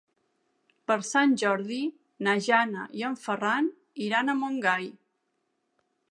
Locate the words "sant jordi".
1.07-1.77